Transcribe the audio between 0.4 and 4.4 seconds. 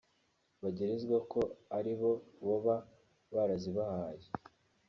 bagirizwa ko aribo boba barazibahaye